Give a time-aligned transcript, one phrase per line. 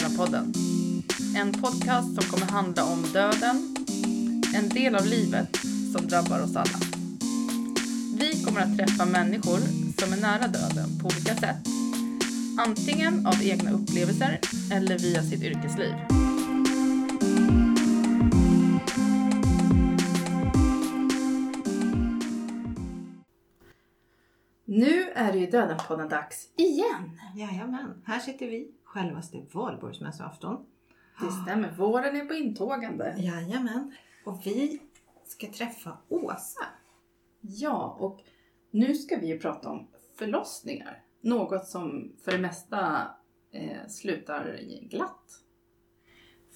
[0.00, 0.52] till Döda-podden.
[1.36, 3.76] En podcast som kommer handla om döden,
[4.54, 5.56] en del av livet
[5.92, 6.78] som drabbar oss alla.
[8.18, 9.58] Vi kommer att träffa människor
[10.00, 11.66] som är nära döden på olika sätt.
[12.58, 14.40] Antingen av egna upplevelser
[14.72, 15.94] eller via sitt yrkesliv.
[24.64, 27.20] Nu är det ju Döden-podden-dags igen.
[27.36, 30.66] Jajamän, här sitter vi självaste valborgsmässoafton.
[31.20, 33.14] Det stämmer, våren är på intågande.
[33.18, 33.92] Jajamän.
[34.24, 34.80] Och vi
[35.24, 36.64] ska träffa Åsa.
[37.40, 38.20] Ja, och
[38.70, 39.86] nu ska vi ju prata om
[40.18, 41.02] förlossningar.
[41.20, 43.08] Något som för det mesta
[43.50, 45.42] eh, slutar glatt.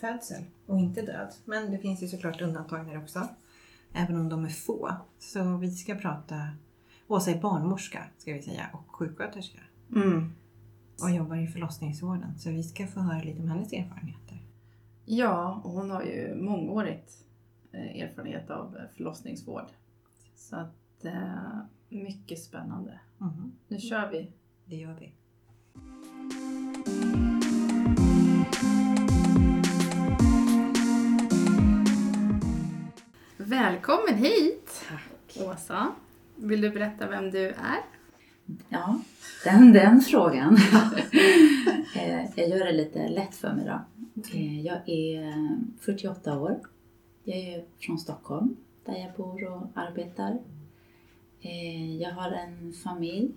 [0.01, 1.35] Födsel och inte död.
[1.45, 3.29] Men det finns ju såklart undantag där också.
[3.93, 4.93] Även om de är få.
[5.19, 6.37] Så vi ska prata
[7.07, 9.59] Åsa är barnmorska ska vi säga och sjuksköterska.
[9.97, 10.33] Mm.
[11.03, 12.39] Och jobbar i förlossningsvården.
[12.39, 14.39] Så vi ska få höra lite om hennes erfarenheter.
[15.05, 17.25] Ja, och hon har ju mångårigt
[17.73, 19.67] eh, erfarenhet av eh, förlossningsvård.
[20.37, 23.01] Så att, eh, mycket spännande.
[23.19, 24.31] Mhm, Nu kör vi.
[24.65, 25.13] Det gör vi.
[33.37, 34.85] Välkommen hit!
[34.89, 35.37] Tack.
[35.47, 35.93] Åsa,
[36.37, 37.81] vill du berätta vem du är?
[38.69, 39.01] Ja,
[39.45, 40.57] den, den frågan.
[41.97, 43.81] Eh, jag gör det lite lätt för mig då.
[44.35, 45.35] Eh, Jag är
[45.81, 46.61] 48 år.
[47.25, 50.39] Jag är från Stockholm där jag bor och arbetar.
[51.41, 53.31] Eh, Jag har en familj.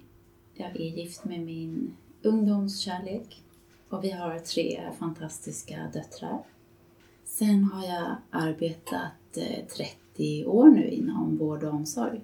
[0.54, 3.44] Jag är gift med min ungdomskärlek
[3.90, 6.40] och vi har tre fantastiska döttrar.
[7.26, 12.22] Sen har jag arbetat eh, 30 år nu inom vård och omsorg.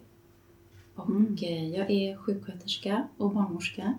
[0.96, 1.74] Och Mm.
[1.74, 3.94] jag är sjuksköterska och barnmorska.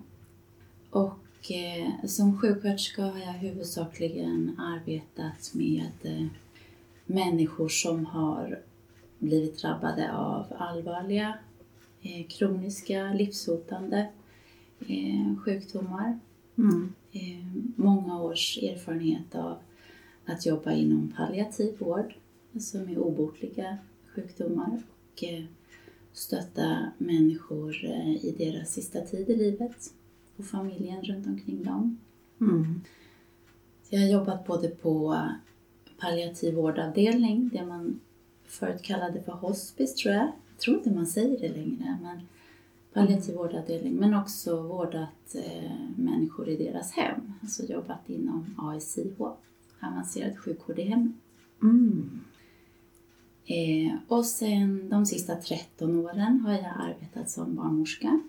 [0.91, 6.27] Och eh, som sjuksköterska har jag huvudsakligen arbetat med eh,
[7.06, 8.59] människor som har
[9.19, 11.38] blivit drabbade av allvarliga,
[12.28, 14.09] kroniska, livshotande
[15.44, 16.19] sjukdomar.
[16.59, 16.93] Mm.
[17.76, 19.56] Många års erfarenhet av
[20.26, 22.15] att jobba inom palliativ vård,
[22.55, 23.78] alltså med obotliga
[24.15, 24.82] sjukdomar
[25.12, 25.25] och
[26.15, 29.95] stötta människor eh, i deras sista tid i livet
[30.37, 31.99] och familjen runt omkring dem.
[32.41, 32.81] Mm.
[33.91, 35.25] Jag har jobbat både på
[35.99, 38.01] palliativ vårdavdelning, det man
[38.45, 40.25] förut kallade för hospice tror jag.
[40.25, 42.21] Jag tror inte man säger det längre, men
[42.93, 43.95] palliativ vårdavdelning.
[43.95, 49.21] Men också vårdat eh, människor i deras hem, alltså jobbat inom ASIH,
[49.81, 51.17] avancerad sjukvård i hemmet.
[51.63, 52.21] Mm.
[53.47, 58.21] Eh, och sen de sista 13 åren har jag arbetat som barnmorska.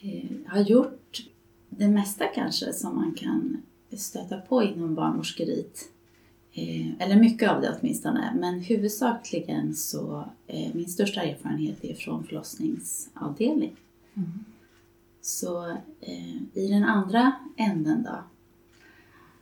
[0.00, 1.26] Eh, har gjort
[1.68, 3.62] det mesta kanske som man kan
[3.92, 5.90] stöta på inom barnmorskeriet.
[6.52, 8.34] Eh, eller mycket av det åtminstone.
[8.40, 13.76] Men huvudsakligen så, eh, min största erfarenhet är från förlossningsavdelning.
[14.14, 14.44] Mm.
[15.22, 18.18] Så eh, i den andra änden då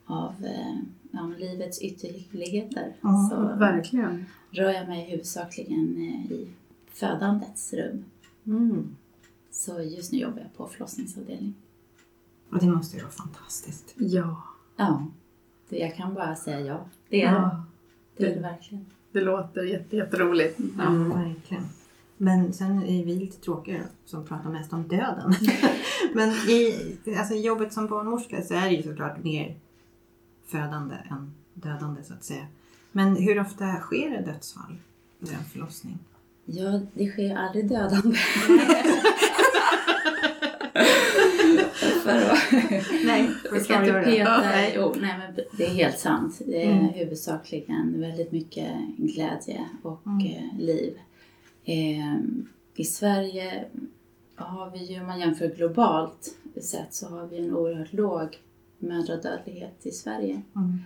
[0.06, 0.34] av
[1.10, 4.26] ja, livets ytterligheter Ja, så Verkligen.
[4.50, 6.48] rör jag mig huvudsakligen eh, i
[6.92, 8.04] födandets rum.
[8.46, 8.96] Mm.
[9.50, 11.54] Så just nu jobbar jag på förlossningsavdelning.
[12.50, 13.94] Och det måste ju vara fantastiskt.
[13.96, 14.42] Ja,
[14.76, 15.06] Ja,
[15.68, 16.84] det, jag kan bara säga ja.
[17.08, 17.36] Det är det.
[17.36, 17.64] ja.
[18.16, 18.86] Det är det verkligen.
[19.12, 20.60] det låter jätte, jätteroligt.
[20.78, 21.64] Ja, verkligen.
[22.16, 25.34] Men sen är vi lite tråkiga som pratar mest om döden.
[26.14, 26.74] Men i
[27.18, 29.56] alltså, jobbet som barnmorska så är det ju såklart mer
[30.50, 32.46] födande än dödande så att säga.
[32.92, 34.76] Men hur ofta sker det dödsfall
[35.18, 35.98] vid en förlossning?
[36.44, 38.16] Ja, det sker aldrig dödande.
[42.02, 44.40] För Nej, vi ska inte peta.
[44.40, 44.72] Nej.
[44.76, 46.38] Jo, nej, men det är helt sant.
[46.46, 46.88] Det är Mm.
[46.88, 50.26] huvudsakligen väldigt mycket glädje och Mm.
[50.26, 50.98] eh, liv.
[51.64, 52.16] Eh,
[52.74, 53.64] I Sverige
[54.36, 58.38] har vi ju, om man jämför globalt sett, så har vi en oerhört låg
[58.78, 60.42] mödradödlighet i Sverige.
[60.56, 60.78] Mm.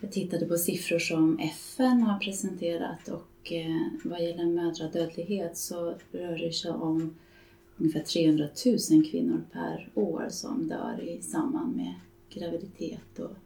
[0.00, 6.38] Jag tittade på siffror som FN har presenterat och eh, vad gäller mödradödlighet så rör
[6.38, 7.14] det sig om
[7.76, 8.48] ungefär 300
[8.90, 11.94] 000 kvinnor per år som dör i samband med
[12.30, 13.36] graviditet och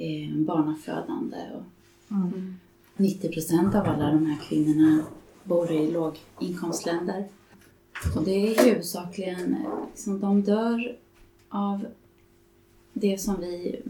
[0.00, 1.36] eh, barnafödande.
[2.10, 2.54] Mm.
[2.96, 5.04] 90 procent av alla de här kvinnorna
[5.44, 7.28] bor i låginkomstländer.
[8.16, 10.96] Och det är huvudsakligen, eh, liksom, de dör
[11.48, 11.86] av
[13.00, 13.80] det som vi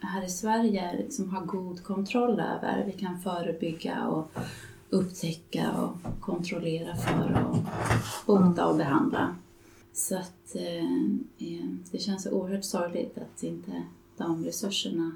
[0.00, 2.84] här i Sverige liksom har god kontroll över.
[2.86, 4.30] Vi kan förebygga och
[4.90, 7.56] upptäcka och kontrollera för och
[8.26, 9.36] bota och behandla.
[9.92, 10.84] Så att eh,
[11.38, 13.82] eh, det känns oerhört sorgligt att inte
[14.16, 15.12] om resurserna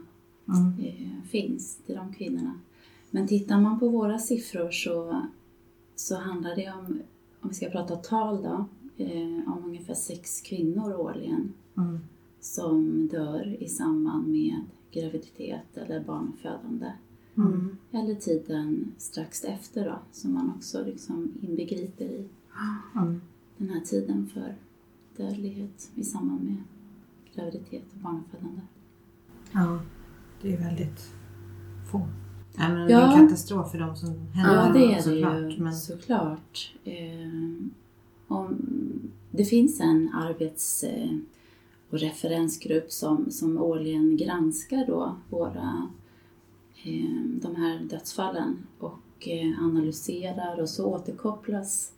[0.49, 0.85] Mm.
[0.85, 2.61] eh, finns till de kvinnorna.
[3.11, 5.23] Men tittar man på våra siffror så,
[5.97, 7.01] så handlar det om,
[7.41, 8.65] om vi ska prata tal då,
[9.05, 12.01] eh, om ungefär sex kvinnor årligen Mm.
[12.45, 14.61] Som dör i samband med
[14.93, 16.93] graviditet eller barnafödande.
[17.37, 17.77] Mm.
[17.93, 22.25] Eller tiden strax efter då, som man också liksom inbegriper i
[22.97, 23.21] Mm.
[23.57, 24.55] den här tiden för
[25.17, 26.57] dödlighet i samband med
[27.35, 28.61] graviditet och barnafödande.
[29.53, 29.81] Ja,
[30.43, 31.11] det är väldigt
[31.93, 31.99] få.
[32.57, 33.01] Ja, men Det Ja.
[33.01, 35.53] är en katastrof för de som händer Ja, det är det såklart.
[35.59, 36.75] ju Men, såklart.
[36.85, 37.67] Eh,
[38.29, 38.57] om,
[39.31, 41.11] det finns en arbets eh,
[41.95, 45.91] och referensgrupp som, som årligen granskar då våra,
[46.85, 51.93] eh, de här dödsfallen och eh, analyserar och så återkopplas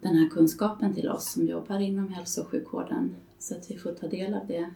[0.00, 3.92] den här kunskapen till oss som jobbar inom hälso och sjukvården så att vi får
[3.92, 4.70] ta del av det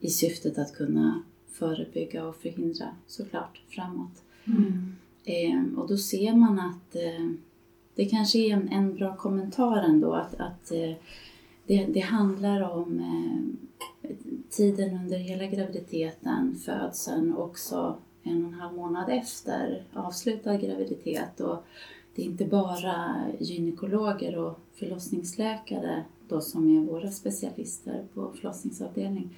[0.00, 4.22] i syftet att kunna förebygga och förhindra såklart framåt.
[5.24, 7.30] Eh, och då ser man att eh,
[7.94, 10.92] det kanske är en, en bra kommentar ändå att, att eh,
[11.66, 14.10] det, det handlar om eh,
[14.50, 21.40] tiden under hela graviditeten, födseln och också en och en halv månad efter avslutad graviditet.
[21.40, 21.64] Och
[22.14, 29.36] det är inte bara gynekologer och förlossningsläkare då som är våra specialister på förlossningsavdelning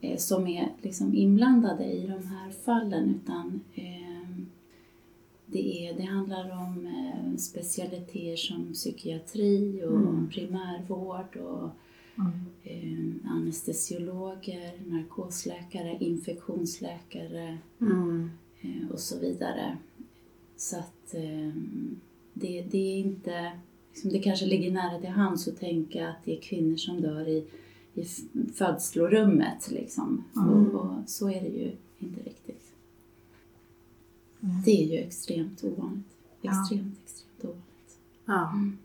[0.00, 4.03] eh, som är liksom inblandade i de här fallen utan eh,
[5.54, 10.28] det, är, det handlar om eh, specialiteter som psykiatri och Mm.
[10.28, 11.70] primärvård och
[12.18, 12.32] mm.
[12.64, 18.30] eh, anestesiologer, narkosläkare, infektionsläkare Mm.
[18.60, 19.76] eh, och så vidare.
[20.56, 21.52] Så att eh,
[22.32, 23.52] det, det är inte...
[23.92, 27.28] Liksom, det kanske ligger nära till hands att tänka att det är kvinnor som dör
[27.28, 27.46] i,
[27.94, 28.04] i
[28.54, 29.70] födslorummet.
[29.70, 30.24] Liksom.
[30.36, 30.48] Mm.
[30.48, 32.63] Och, och så är det ju inte riktigt.
[34.44, 34.62] Mm.
[34.64, 36.06] Det är ju extremt ovanligt.
[36.40, 36.50] Ja.
[36.50, 37.98] Extremt, extremt ovanligt.
[38.24, 38.50] Ja.
[38.52, 38.78] Mm.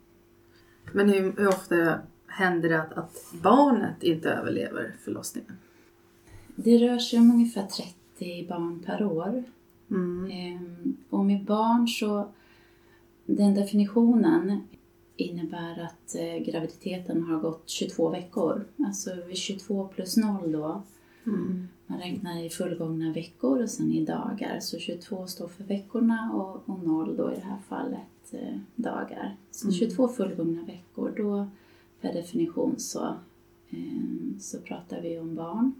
[0.94, 5.58] Men hur, hur ofta händer det att, att barnet inte överlever förlossningen?
[6.56, 9.44] Det rör sig om ungefär 30 barn per år.
[9.92, 10.32] Mm.
[10.32, 12.32] Ehm, Och med barn så,
[13.26, 14.62] den definitionen
[15.16, 18.66] innebär att eh, graviditeten har gått 22 veckor.
[18.86, 20.84] Alltså vid 22 plus 0 då.
[21.26, 21.68] Mm.
[21.90, 24.60] Man räknar i fullgångna veckor och sen i dagar.
[24.60, 29.36] Så 22 står för veckorna och, och 0 då i det här fallet eh, dagar.
[29.52, 29.80] Så Mm.
[29.80, 31.48] 22 fullgångna veckor, då
[32.02, 33.06] per definition så,
[33.70, 35.74] eh, så pratar vi om barn.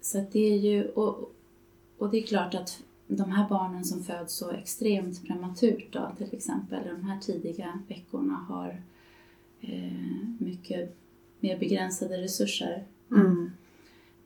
[0.00, 1.32] Så det är ju, och,
[1.98, 6.34] och det är klart att de här barnen som föds så extremt prematurt då, till
[6.34, 8.82] exempel, de här tidiga veckorna har
[9.60, 10.96] eh, mycket
[11.40, 12.84] mer begränsade resurser.
[13.10, 13.50] Mm.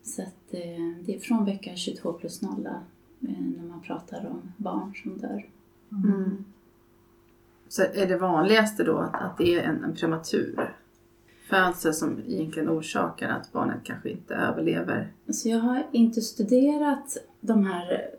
[0.03, 2.73] Så att eh, det är från vecka 22 plus 0 eh,
[3.21, 5.47] när man pratar om barn som dör.
[5.93, 6.45] Mm.
[7.69, 10.75] Så är det vanligaste då att, att det är en, en prematur
[11.49, 15.09] födsel som egentligen orsakar att barnet kanske inte överlever?
[15.27, 18.11] Alltså jag har inte studerat de här,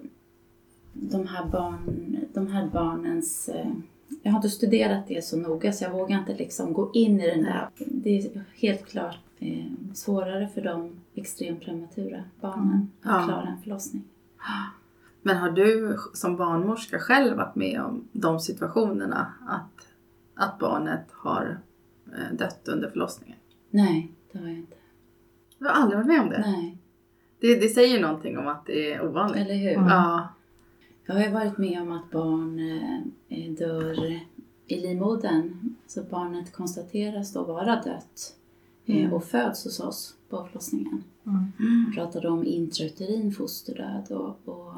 [0.94, 3.50] de här, barn, de här barnens...
[3.50, 3.72] eh,
[4.24, 7.28] Jag har inte studerat det så noga så jag vågar inte liksom gå in i
[7.28, 7.68] den där.
[7.78, 13.25] Det är helt klart eh, svårare för de extremt prematura barnen att Ja.
[13.25, 14.03] klara en förlossning.
[15.22, 19.88] Men har du som barnmorska själv varit med om de situationerna att,
[20.36, 21.60] att barnet har
[22.13, 23.38] eh, dött under förlossningen?
[23.70, 24.75] Nej, det har jag inte.
[25.58, 26.39] Du har aldrig varit med om det?
[26.41, 26.77] Nej,
[27.39, 29.38] Det, det säger någonting om att det är ovanligt.
[29.38, 29.72] eller hur?
[29.74, 29.88] Mm.
[29.88, 30.27] Ja.
[31.05, 32.60] Jag har ju varit med om att barn
[33.29, 34.03] eh, dör
[34.67, 35.75] i livmodern.
[35.88, 38.36] Så barnet konstateras då vara dött
[38.86, 39.13] eh, Mm.
[39.13, 41.04] och föds hos oss på förlossningen.
[41.25, 41.52] Mm.
[41.90, 44.74] Vi pratade om intrauterin fosterdöd och, och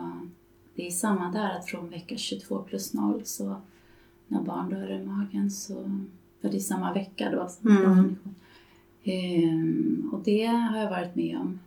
[0.76, 3.56] det är samma där att från vecka 22 plus 0 så
[4.28, 5.74] när barn dör i magen så
[6.42, 7.84] för det är samma vecka då som Mm.
[7.84, 8.18] definition.
[9.04, 11.60] Ehm, och det har jag varit med om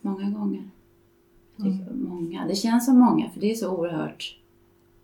[0.00, 0.62] många gånger.
[1.56, 2.46] Tycker många.
[2.46, 4.38] Det känns som många för det är så oerhört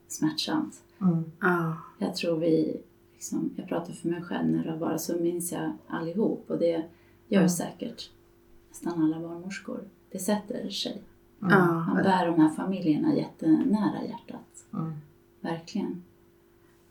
[0.09, 0.83] smärtsamt.
[1.01, 1.25] Mm.
[1.41, 1.77] Ja.
[1.99, 2.77] Jag tror vi,
[3.15, 6.85] liksom, jag pratar för mig själv när det bara så minns jag allihop och det
[7.35, 8.11] gör säkert
[8.71, 9.81] nästan alla barnmorskor.
[10.11, 11.03] Det sätter sig.
[11.43, 11.77] Mm.
[11.77, 14.65] Man bär de här familjerna jättenära hjärtat.
[14.73, 14.93] Mm.
[15.41, 16.03] Verkligen.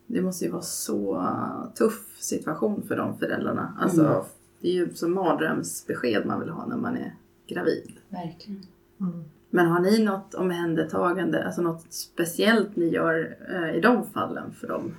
[0.07, 1.31] Det måste ju vara så
[1.75, 3.77] tuff situation för de föräldrarna.
[3.79, 4.24] Alltså, Mm.
[4.60, 7.15] Det är ju som mardrömsbesked man vill ha när man är
[7.48, 7.91] gravid.
[8.10, 8.65] Verkligen.
[9.00, 9.24] Mm.
[9.50, 14.67] Men har ni något omhändertagande, alltså något speciellt ni gör eh, i de fallen för
[14.67, 14.95] de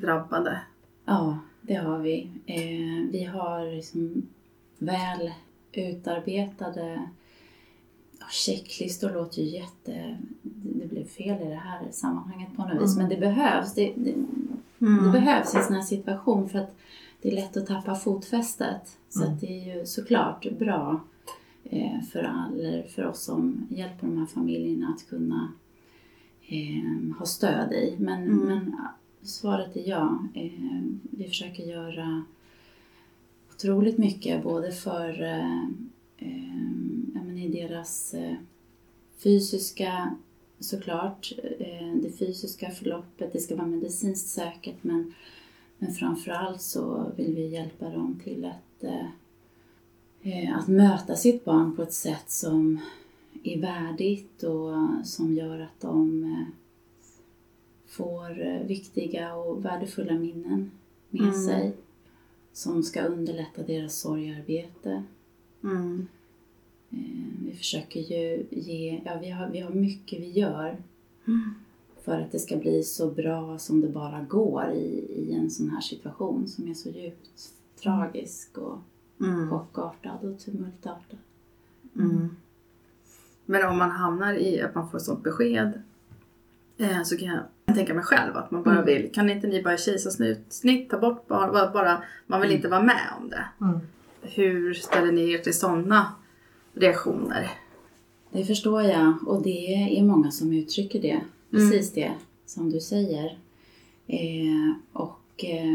[0.00, 0.60] drabbade?
[1.04, 2.30] Ja, det har vi.
[2.46, 4.28] Eh, vi har liksom
[4.84, 5.32] väl
[5.72, 7.08] utarbetade
[8.18, 10.18] ja, checklistor låter ju jätte...
[10.42, 13.74] Det blev fel i det här sammanhanget på något vis, men det behövs.
[13.74, 14.14] Det, det,
[14.78, 16.76] det behövs i en sån här situation för att
[17.22, 18.98] det är lätt att tappa fotfästet.
[19.08, 21.00] Så att det är ju såklart bra
[21.64, 25.52] eh, för, all, för oss som hjälper de här familjerna att kunna
[26.48, 27.96] eh, ha stöd i.
[27.98, 28.76] Men, men
[29.22, 30.18] svaret är ja.
[30.34, 32.24] Eh, vi försöker göra
[33.54, 35.62] otroligt mycket både för eh,
[36.18, 38.34] eh, i deras eh,
[39.18, 40.14] fysiska
[40.58, 45.14] såklart, eh, det fysiska förloppet, det ska vara medicinskt säkert men,
[45.78, 48.84] men framförallt så vill vi hjälpa dem till att,
[50.56, 52.80] att möta sitt barn på ett sätt som
[53.42, 54.72] är värdigt och
[55.04, 56.26] som gör att de
[57.86, 60.70] får viktiga och värdefulla minnen
[61.10, 61.46] med Mm.
[61.46, 61.72] sig
[62.54, 65.02] som ska underlätta deras sorgarbete.
[65.64, 66.06] Mm.
[66.90, 66.98] Eh,
[67.44, 70.76] Vi försöker ju ge, ja vi har, vi har mycket vi gör
[72.04, 75.70] för att det ska bli så bra som det bara går i, i en sån
[75.70, 78.78] här situation som är så djupt tragisk och
[79.20, 79.50] Mm.
[79.50, 81.18] chockartad och tumultartad.
[81.96, 82.36] Mm.
[83.46, 85.82] Men om man hamnar i att man får sånt besked
[86.76, 87.42] eh, så kan jag
[87.74, 88.86] tänka mig själv att man bara Mm.
[88.86, 92.68] vill, kan inte ni bara kejsarsnitt, snitt, ta bort barn, bara, bara, man vill inte
[92.68, 93.44] vara med om det.
[93.60, 93.78] Mm.
[94.22, 96.12] Hur ställer ni er till sådana
[96.74, 97.50] reaktioner?
[98.30, 101.20] Det förstår jag och det är många som uttrycker det.
[101.50, 102.12] Precis det
[102.46, 103.38] som du säger.
[104.06, 105.74] Eh, och eh,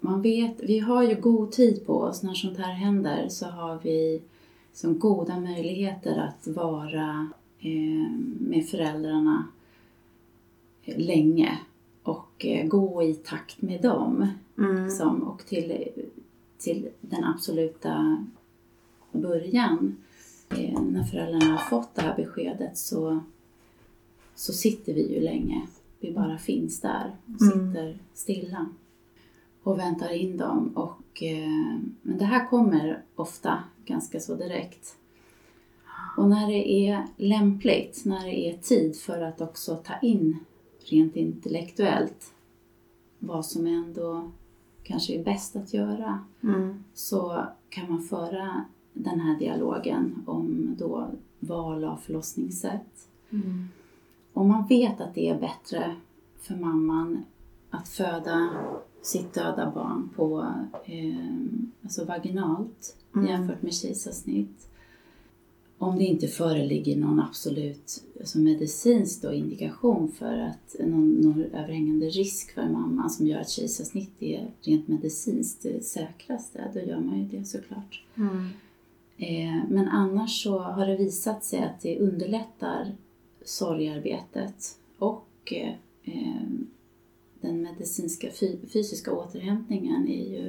[0.00, 3.78] man vet, vi har ju god tid på oss när sånt här händer så har
[3.82, 4.22] vi
[4.72, 7.28] som goda möjligheter att vara
[7.60, 9.44] eh, med föräldrarna
[10.86, 11.58] länge
[12.02, 14.28] och eh, gå i takt med dem.
[14.58, 14.90] Mm.
[14.90, 15.88] Som, och till,
[16.58, 18.24] till den absoluta
[19.12, 19.96] början,
[20.50, 23.20] eh, när föräldrarna har fått det här beskedet så,
[24.34, 25.66] så sitter vi ju länge.
[26.00, 27.68] Vi bara finns där och Mm.
[27.72, 28.66] sitter stilla
[29.62, 30.72] och väntar in dem.
[30.76, 34.96] Och, eh, men det här kommer ofta ganska så direkt.
[36.16, 40.38] Och när det är lämpligt, när det är tid för att också ta in
[40.92, 42.32] rent intellektuellt
[43.18, 44.30] vad som ändå
[44.82, 46.84] kanske är bäst att göra Mm.
[46.94, 51.08] så kan man föra den här dialogen om då
[51.40, 53.08] val av förlossningssätt.
[53.30, 53.68] Mm.
[54.32, 55.94] Om man vet att det är bättre
[56.40, 57.24] för mamman
[57.70, 58.48] att föda
[59.02, 60.46] sitt döda barn på,
[60.84, 61.36] eh,
[61.82, 63.26] alltså vaginalt Mm.
[63.28, 64.65] jämfört med kejsarsnitt.
[65.78, 72.54] Om det inte föreligger någon absolut alltså medicinsk indikation för att någon, någon överhängande risk
[72.54, 77.38] för mamman som gör att kejsarsnitt är rent medicinskt det säkraste, då gör man ju
[77.38, 78.04] det såklart.
[78.14, 78.48] Mm.
[79.18, 82.92] Eh, men annars så har det visat sig att det underlättar
[83.44, 86.42] sorgarbetet och eh, eh,
[87.40, 90.46] den medicinska fy- fysiska återhämtningen är ju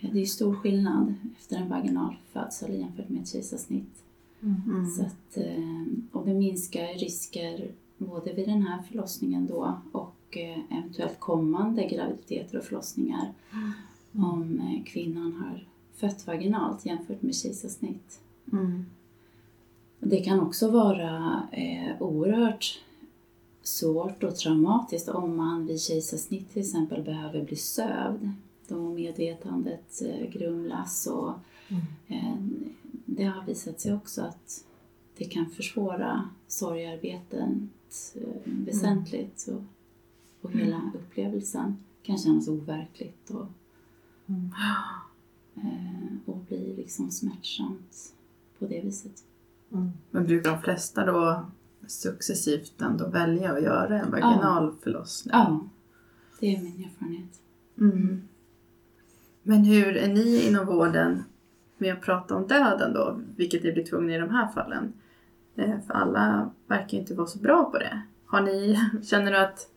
[0.00, 4.02] eh, det är stor skillnad efter en vaginal födsel jämfört med ett kejsarsnitt.
[4.42, 4.90] Mm.
[4.90, 10.78] Så att, eh, och det minskar risker både vid den här förlossningen då och eh,
[10.78, 13.32] eventuellt kommande graviditeter och förlossningar
[14.12, 15.66] om eh, kvinnan har
[15.96, 18.20] fött vaginalt jämfört med kejsarsnitt.
[18.52, 18.84] Mm.
[20.00, 22.80] Det kan också vara eh, oerhört
[23.62, 28.30] svårt och traumatiskt om man vid kejsarsnitt till exempel behöver bli sövd.
[28.68, 31.32] Då medvetandet eh, grumlas och
[32.08, 32.34] eh,
[33.18, 34.64] det har visat sig också att
[35.16, 37.48] det kan försvåra sorgearbetet
[38.14, 39.62] eh, väsentligt och,
[40.40, 43.46] och hela upplevelsen kan kännas overkligt och,
[44.26, 44.50] Mm.
[45.54, 48.14] eh, och bli liksom smärtsamt
[48.58, 49.24] på det viset.
[49.72, 49.90] Mm.
[50.10, 51.46] Men brukar de flesta då
[51.86, 55.30] successivt ändå välja att göra en vaginal förlossning?
[55.32, 55.60] Ja,
[56.40, 57.40] det är min erfarenhet.
[57.78, 58.22] Mm.
[59.42, 61.24] Men hur är ni inom vården
[61.78, 63.20] med att prata om döden då?
[63.36, 64.92] Vilket ni blir tvungna i de här fallen.
[65.56, 68.02] Eh, För alla verkar ju inte vara så bra på det.
[68.26, 69.68] Har ni, känner du att,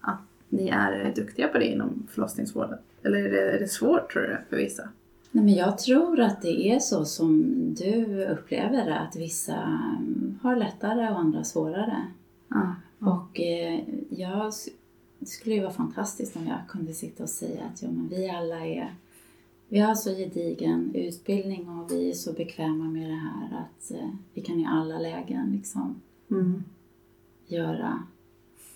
[0.00, 2.78] att ni är duktiga på det inom förlossningsvården?
[3.02, 4.88] Eller är det, är det svårt tror du för vissa?
[5.30, 7.44] Nej, men jag tror att det är så som
[7.74, 12.02] du upplever det, att vissa mm, har lättare och andra svårare.
[12.48, 12.74] Ja.
[12.98, 14.52] Och eh, jag,
[15.18, 18.30] det skulle ju vara fantastiskt om jag kunde sitta och säga att ja, men vi
[18.30, 18.94] alla är
[19.68, 24.10] vi har så gedigen utbildning och vi är så bekväma med det här att eh,
[24.34, 26.64] vi kan i alla lägen liksom Mm.
[27.46, 28.02] göra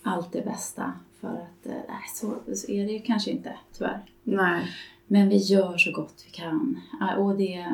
[0.02, 4.02] allt det bästa för att, eh, nej så, så är det ju kanske inte tyvärr.
[4.24, 4.66] Nej.
[5.06, 6.80] Men vi gör så gott vi kan.
[7.18, 7.66] Och det,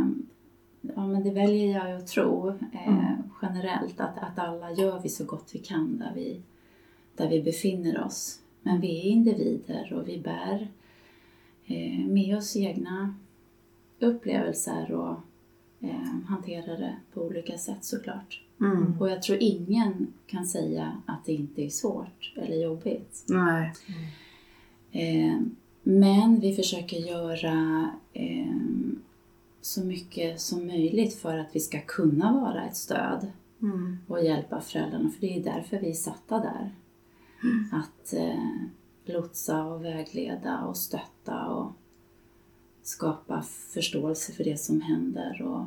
[0.81, 3.23] ja, men det väljer jag att tro eh, Mm.
[3.43, 6.41] generellt, att, att alla gör vi så gott vi kan där vi,
[7.17, 8.41] där vi befinner oss.
[8.63, 10.69] Men vi är individer och vi bär
[12.09, 13.15] med oss egna
[14.01, 15.17] upplevelser och
[15.81, 18.43] eh, hanterar det på olika sätt såklart.
[18.61, 19.01] Mm.
[19.01, 23.25] Och jag tror ingen kan säga att det inte är svårt eller jobbigt.
[23.29, 23.73] Nej.
[24.93, 25.41] Eh,
[25.83, 28.57] men vi försöker göra eh,
[29.61, 33.27] så mycket som möjligt för att vi ska kunna vara ett stöd
[33.63, 33.99] Mm.
[34.07, 35.11] och hjälpa föräldrarna.
[35.11, 36.71] För det är därför vi är satta där.
[37.73, 38.63] Att eh,
[39.09, 41.73] lotsa och vägleda och stötta och
[42.83, 45.65] skapa förståelse för det som händer och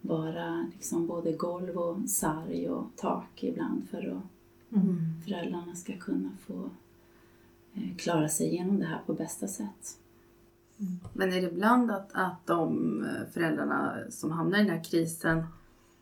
[0.00, 4.22] vara liksom både golv och sarg och tak ibland för att
[4.72, 5.22] Mm.
[5.24, 6.70] föräldrarna ska kunna få
[7.74, 9.98] eh, klara sig igenom det här på bästa sätt.
[11.12, 15.44] Men är det ibland att, att de eh, föräldrarna som hamnar i den här krisen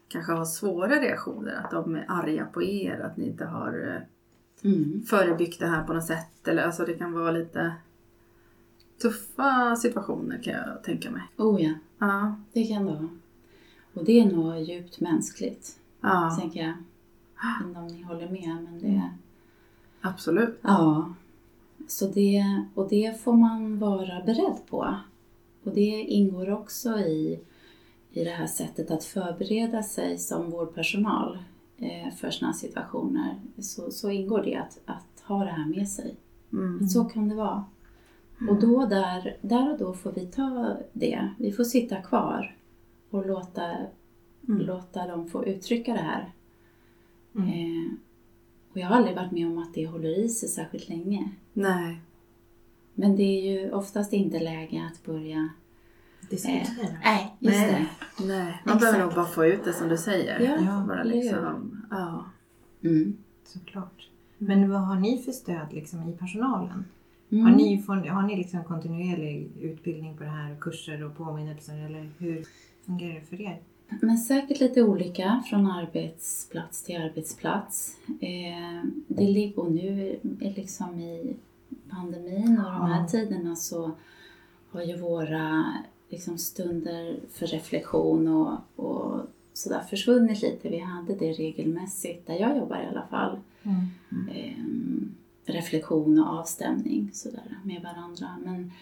[0.08, 1.52] kanske har svåra reaktioner?
[1.64, 4.02] Att de är arga på er, att ni inte har eh,
[4.64, 5.02] Mm.
[5.06, 6.48] förebyggt det här på något sätt?
[6.48, 7.72] Eller alltså det kan vara lite
[9.02, 11.22] tuffa situationer kan jag tänka mig.
[11.36, 12.36] Oh ja, Ja.
[12.52, 13.08] det kan det vara.
[13.94, 16.72] Och det är nog djupt mänskligt, Ja, tänker jag.
[17.42, 19.10] Jag vet inte om ni håller med, men det...
[20.00, 20.58] absolut.
[20.62, 21.14] Ja.
[21.88, 24.94] Så det, och det får man vara beredd på.
[25.64, 27.40] Och det ingår också i,
[28.12, 31.38] i det här sättet att förbereda sig som vårdpersonal
[32.16, 33.34] för sådana situationer.
[33.58, 36.14] Så, så ingår det att, att ha det här med sig.
[36.52, 36.88] Mm.
[36.88, 37.64] Så kan det vara.
[38.48, 41.28] Och då där, där och då får vi ta det.
[41.38, 42.56] Vi får sitta kvar
[43.10, 43.76] och låta,
[44.48, 44.60] Mm.
[44.66, 46.32] låta dem få uttrycka det här.
[47.36, 47.48] Mm.
[47.48, 47.92] Eh,
[48.72, 51.30] och jag har aldrig varit med om att det håller i sig särskilt länge.
[51.52, 52.00] Nej.
[52.94, 55.48] Men det är ju oftast inte läge att börja...
[56.30, 56.96] Diskutera.
[57.04, 57.88] Nej, just Nej.
[58.18, 58.24] det.
[58.26, 58.38] Nej.
[58.64, 58.80] Man Exakt.
[58.80, 60.40] behöver nog bara få ut det som du säger.
[60.40, 62.24] Ja, Ja, bara liksom, ja.
[62.84, 63.16] Mm.
[63.44, 64.08] Såklart.
[64.38, 66.84] Men vad har ni för stöd liksom, i personalen?
[67.30, 67.44] Mm.
[67.44, 72.10] Har ni, får, har ni liksom kontinuerlig utbildning på det här, kurser och påminnelser eller
[72.18, 72.44] hur
[72.86, 73.60] fungerar det för er?
[74.00, 77.96] Men säkert lite olika från arbetsplats till arbetsplats.
[78.20, 81.36] Eh, det ligger, och nu liksom i
[81.90, 83.06] pandemin och de här Ja.
[83.08, 83.90] tiderna så
[84.70, 85.64] har ju våra
[86.08, 89.20] liksom, stunder för reflektion och, och
[89.52, 90.68] sådär försvunnit lite.
[90.68, 93.38] Vi hade det regelmässigt, där jag jobbar i alla fall.
[94.30, 94.64] eh,
[95.44, 98.28] reflektion och avstämning sådär, med varandra.
[98.44, 98.72] Men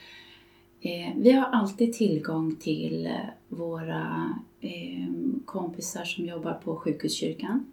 [0.81, 3.09] eh, vi har alltid tillgång till
[3.49, 5.09] våra eh,
[5.45, 7.65] kompisar som jobbar på sjukhuskyrkan.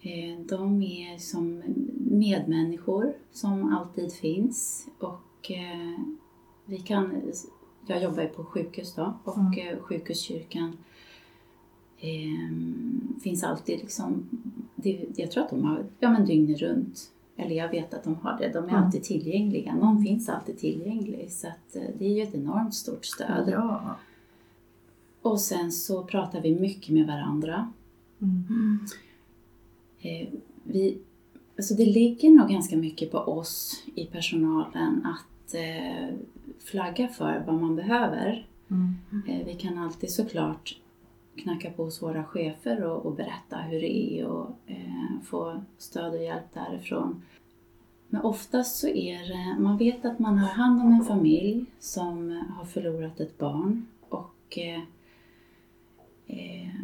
[0.00, 1.62] Eh, de är som
[2.10, 6.00] medmänniskor som alltid finns och eh,
[6.64, 7.22] vi kan,
[7.86, 9.52] jag jobbar ju på sjukhus då och Mm.
[9.68, 10.76] eh, sjukhuskyrkan
[11.98, 12.54] eh,
[13.22, 14.28] finns alltid liksom,
[14.76, 17.10] det, jag tror att de har ja, men dygnet runt.
[17.36, 18.82] Eller jag vet att de har det, de är Mm.
[18.84, 19.74] alltid tillgängliga.
[19.74, 23.48] Någon finns alltid tillgänglig så att, eh, det är ju ett enormt stort stöd.
[23.52, 23.96] Ja.
[25.22, 27.72] Och sen så pratar vi mycket med varandra.
[28.22, 28.78] Mm.
[30.00, 30.28] Eh,
[30.64, 30.98] vi,
[31.56, 35.06] alltså det ligger nog ganska mycket på oss i personalen
[35.44, 36.16] att eh,
[36.64, 38.46] flagga för vad man behöver.
[38.70, 38.94] Mm.
[39.28, 40.76] Eh, vi kan alltid såklart
[41.36, 46.14] knacka på hos våra chefer och, och berätta hur det är och eh, få stöd
[46.14, 47.22] och hjälp därifrån.
[48.08, 52.42] Men oftast så är det, man vet att man har hand om en familj som
[52.56, 54.82] har förlorat ett barn och eh,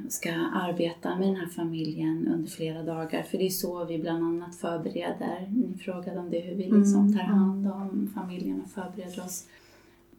[0.08, 3.22] ska arbeta med den här familjen under flera dagar.
[3.22, 5.48] För det är så vi bland annat förbereder.
[5.50, 9.46] Ni frågade om det, hur vi liksom Mm, tar hand om familjen och förbereder oss.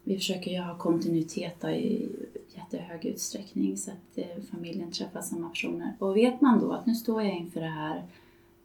[0.03, 2.09] Vi försöker ju ha kontinuitet då i
[2.55, 5.93] jättehög utsträckning så att eh, familjen träffar samma personer.
[5.99, 8.03] Och vet man då att nu står jag inför det här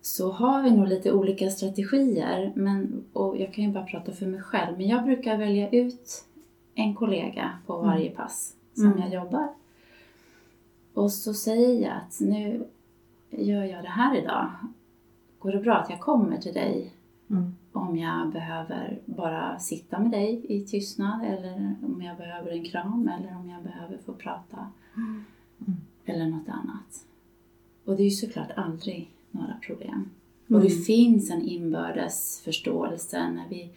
[0.02, 2.52] så har vi nog lite olika strategier.
[2.56, 6.24] Men, och jag kan ju bara prata för mig själv, men jag brukar välja ut
[6.74, 8.98] en kollega på varje pass som Mm.
[9.00, 9.48] jag jobbar.
[10.96, 12.64] Och så säger jag att nu
[13.30, 14.50] gör jag det här idag.
[15.38, 16.92] Går det bra att jag kommer till dig
[17.30, 17.54] Mm.
[17.72, 23.08] om jag behöver bara sitta med dig i tystnad eller om jag behöver en kram
[23.18, 25.24] eller om jag behöver få prata Mm.
[26.04, 27.04] eller något annat.
[27.84, 30.10] Och det är ju såklart aldrig några problem.
[30.48, 30.82] Och det Mm.
[30.82, 33.70] finns en inbördes förståelse när vi,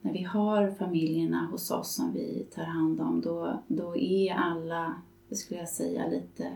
[0.00, 3.20] när vi har familjerna hos oss som vi tar hand om.
[3.20, 4.94] Då, då är alla,
[5.32, 6.50] det skulle jag säga, lite,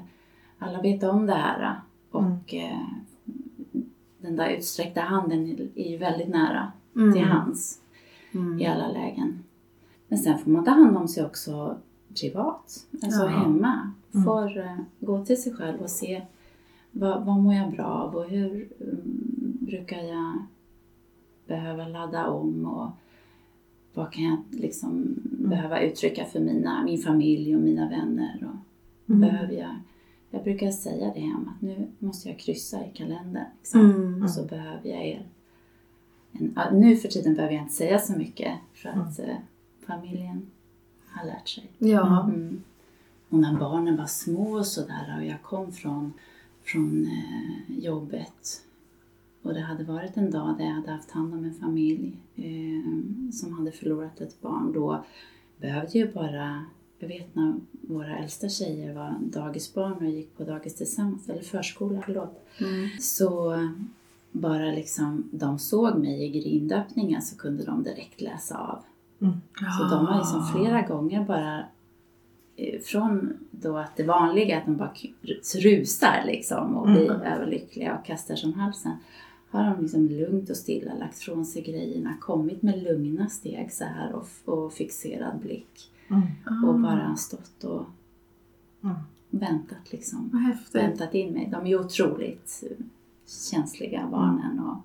[0.58, 1.80] alla vet om det här.
[2.10, 2.86] Och eh,
[4.18, 6.72] den där utsträckta handen är ju väldigt nära
[7.14, 7.80] till hands
[8.34, 8.60] Mm.
[8.60, 9.38] i alla lägen.
[10.08, 11.76] Men sen får man ta hand om sig också
[12.20, 13.26] privat, alltså Ja.
[13.26, 13.92] hemma.
[14.14, 14.24] Mm.
[14.24, 16.22] Får eh, gå till sig själv och se
[16.90, 19.02] vad, vad mår jag bra av och hur mm,
[19.60, 20.32] brukar jag
[21.46, 22.90] behöva ladda om och
[23.94, 28.48] vad kan jag liksom behöva uttrycka för mina, min familj och mina vänner.
[28.50, 28.56] Och
[29.08, 29.20] Mm.
[29.20, 29.76] behöver jag,
[30.30, 33.44] jag brukar säga det hemma att nu måste jag kryssa i kalendern.
[33.58, 33.80] Liksom.
[33.80, 34.22] Mm.
[34.22, 35.26] Och så behöver jag er.
[36.32, 39.36] En, nu för tiden behöver jag inte säga så mycket för att eh,
[39.86, 40.50] familjen
[41.06, 41.70] har lärt sig.
[41.78, 42.24] Ja.
[42.24, 42.62] Mm.
[43.28, 46.12] Och när barnen var små och sådär och jag kom från,
[46.62, 48.62] från eh, jobbet
[49.46, 53.30] och det hade varit en dag där jag hade haft hand om en familj eh,
[53.32, 54.72] som hade förlorat ett barn.
[54.72, 55.04] Då
[55.60, 56.64] behövde ju bara,
[56.98, 62.02] jag vet när våra äldsta tjejer var dagisbarn och gick på dagis tillsammans, eller förskola,
[62.06, 62.46] förlåt.
[62.60, 62.88] Mm.
[63.00, 63.58] Så
[64.32, 68.78] bara liksom de såg mig i grindöppningen så kunde de direkt läsa av.
[69.78, 71.64] Så de har liksom flera gånger bara
[72.56, 74.92] eh, från då att det vanliga att de bara
[75.54, 78.92] rusar liksom och blir överlyckliga och kastar som halsen
[79.50, 83.84] har de liksom lugnt och stilla lagt från sig grejerna, kommit med lugna steg så
[83.84, 86.64] här och, och fixerad blick Mm.
[86.64, 87.84] och bara stått och
[88.84, 88.96] Mm.
[89.30, 90.30] väntat liksom.
[90.32, 90.82] Vad.
[90.82, 91.48] Väntat in mig.
[91.52, 92.64] De är otroligt
[93.50, 94.76] känsliga barnen och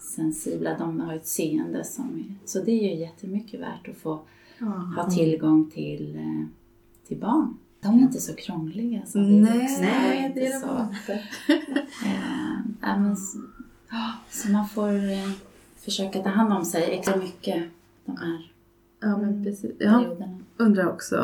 [0.00, 0.78] sensibla.
[0.78, 2.34] De har ett seende som är...
[2.48, 4.20] Så det är ju jättemycket värt att få
[4.96, 6.46] ha tillgång till, eh,
[7.08, 7.56] till barn.
[7.80, 9.86] De är inte så krångliga som vi Nej, vuxna.
[9.86, 11.12] nej, Inte det är de så.
[12.06, 13.34] Eh, ja, men, s-
[14.30, 15.30] så man får eh,
[15.76, 17.64] försöka ta hand om sig extra mycket
[18.04, 18.51] de här
[19.02, 19.70] Ja, men precis.
[19.78, 21.16] Jag undrar också,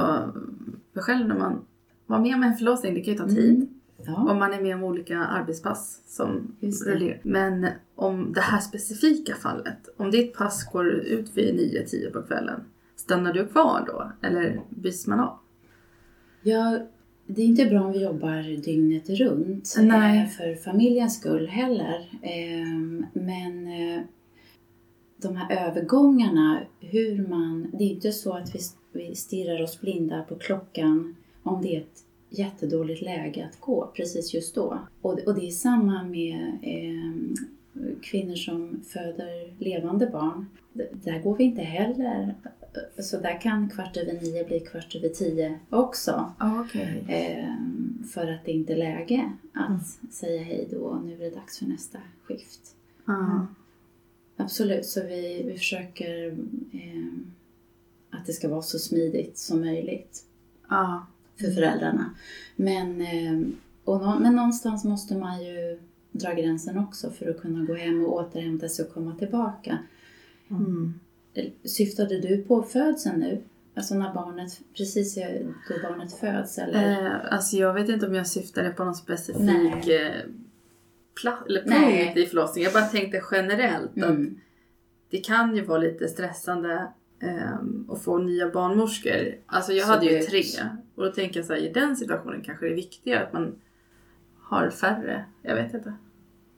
[0.95, 1.65] för själv när man
[2.07, 3.69] var med om en förlossning, det kan ju ta tid.
[4.07, 4.31] Ja.
[4.31, 6.55] Om man är med om olika arbetspass som
[6.87, 7.21] rullerar.
[7.23, 12.61] Men om det här specifika fallet, om ditt pass går ut vid 9-10 på kvällen,
[12.97, 14.13] stannar du kvar då?
[14.29, 15.39] Eller byts man av?
[16.43, 16.79] Ja,
[17.27, 20.23] det är inte bra om vi jobbar dygnet runt Nej.
[20.23, 22.19] eh, för familjens skull heller.
[22.23, 24.03] Ehm, Men eh,
[25.23, 27.71] de här övergångarna, hur man...
[27.73, 28.59] Det är inte så att vi,
[28.93, 34.35] vi stirrar oss blinda på klockan om det är ett jättedåligt läge att gå precis
[34.35, 34.79] just då.
[35.03, 37.35] Och, och det är samma med ehm,
[38.03, 40.47] kvinnor som föder levande barn.
[41.05, 42.35] Där går vi inte heller.
[42.99, 46.33] Så där kan kvart över nio bli kvart över tio också.
[46.41, 47.05] Okej.
[47.09, 51.59] Ehm, för att det inte är läge att säga hej då nu är det dags
[51.59, 52.61] för nästa skift.
[53.05, 53.47] Ah.
[54.41, 56.29] Absolut, så vi, vi försöker
[56.73, 57.31] ehm,
[58.11, 60.25] att det ska vara så smidigt som möjligt
[60.69, 60.99] Ah.
[61.41, 62.11] för föräldrarna.
[62.57, 65.81] Men, ehm, och men någonstans måste man ju
[66.13, 69.79] dra gränsen också för att kunna gå hem och återhämta sig och komma tillbaka.
[70.51, 70.95] Mm.
[71.65, 73.43] Syftade du på födseln nu?
[73.75, 75.15] Alltså när barnet, precis
[75.69, 77.07] då barnet föds eller?
[77.07, 79.41] Eh, alltså jag vet inte om jag syftade på någon specifik
[79.87, 80.27] Nej.
[81.23, 82.71] Pla- eller punkt i förlossningen.
[82.73, 84.41] Jag bara tänkte generellt att Mm.
[85.11, 86.87] det kan ju vara lite stressande
[87.21, 89.35] ehm, att få nya barnmorskor.
[89.47, 90.43] Alltså jag hade ju tre.
[90.95, 93.55] Och då tänker jag så här, i den situationen kanske det är viktigare att man
[94.43, 95.25] har färre.
[95.43, 95.93] Jag vet inte.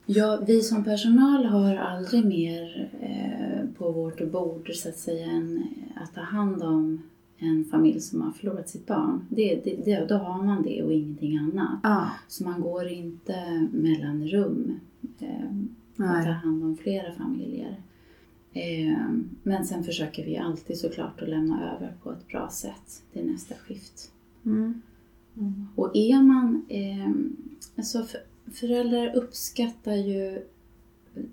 [0.05, 5.63] Ja, vi som personal har aldrig mer eh, på vårt bord så att säga än
[5.95, 7.01] att ta hand om
[7.41, 9.25] en familj som har förlorat sitt barn.
[9.29, 11.79] Det, det, det, då har man det och ingenting annat.
[11.83, 12.09] Ja.
[12.27, 14.79] Så man går inte mellan rum
[15.19, 15.45] eh,
[15.91, 17.81] och tar hand om flera familjer.
[18.53, 19.09] Eh,
[19.43, 23.55] men sen försöker vi alltid såklart att lämna över på ett bra sätt till nästa
[23.55, 24.11] skift.
[24.45, 24.81] Mm.
[25.75, 26.65] Och är man...
[26.69, 27.11] Eh,
[27.77, 28.19] alltså för,
[28.51, 30.45] föräldrar uppskattar ju...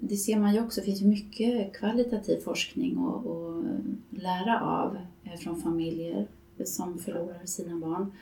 [0.01, 4.97] Det ser man ju också, det finns mycket kvalitativ forskning att lära av
[5.37, 6.27] från familjer
[6.65, 8.13] som förlorar sina barn.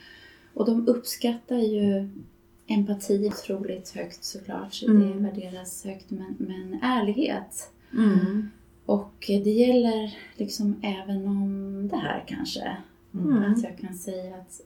[0.55, 2.09] Och de uppskattar ju
[2.67, 5.23] empati otroligt högt såklart, så det Mm.
[5.23, 6.11] värderas högt.
[6.11, 7.71] Men, men ärlighet.
[7.93, 8.49] Mm.
[8.87, 12.77] Och det gäller liksom även om det här kanske.
[13.15, 13.53] Mm.
[13.53, 14.61] Att jag kan säga att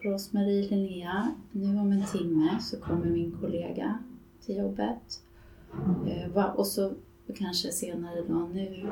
[0.00, 3.98] Rosmarie Linnea, nu om en timme så kommer min kollega
[4.46, 5.22] till jobbet.
[6.06, 6.92] Eh, va- och så
[7.38, 8.88] kanske senare då, nu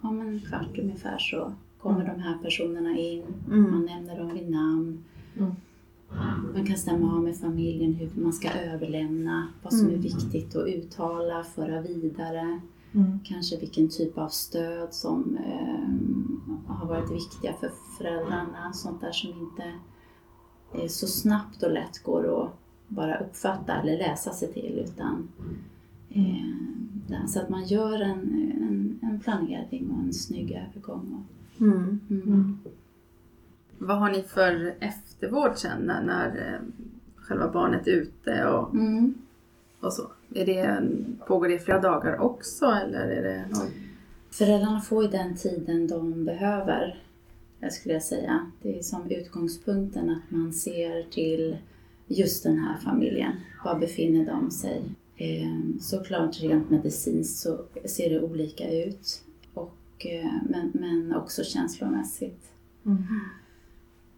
[0.00, 3.22] om en kvart ungefär så kommer de här personerna in.
[3.46, 3.70] Mm.
[3.70, 5.04] Man nämner dem vid namn.
[5.38, 5.52] Mm.
[6.54, 10.02] Man kan stämma av med familjen hur man ska överlämna, vad som är Mm.
[10.02, 12.60] viktigt att uttala, föra vidare.
[12.94, 13.20] Mm.
[13.24, 18.72] Kanske vilken typ av stöd som eh, har varit viktiga för föräldrarna.
[18.72, 19.72] Sånt där som inte
[20.74, 22.50] eh, så snabbt och lätt går att
[22.88, 24.84] bara uppfatta eller läsa sig till.
[24.84, 25.28] Utan,
[26.08, 28.20] eh, så att man gör en,
[28.60, 31.24] en, en planering och en snygg övergång.
[31.60, 32.00] Mm.
[32.10, 32.58] Mm.
[33.78, 36.60] Vad har ni för eftervård sen när, när eh,
[37.16, 39.14] själva barnet är ute och, Mm.
[39.80, 40.10] och så?
[40.34, 40.82] Är det,
[41.26, 43.66] pågår det i flera dagar också eller är det någon...
[44.30, 47.02] Föräldrarna får ju den tiden de behöver,
[47.60, 48.50] jag skulle jag säga.
[48.62, 51.56] Det är som utgångspunkten att man ser till
[52.06, 53.32] just den här familjen.
[53.64, 54.82] Var befinner de sig?
[55.16, 59.22] Eh, Såklart rent medicinskt så ser det olika ut.
[59.96, 62.52] Och, eh, men, men också känslomässigt.
[62.86, 63.02] Mm.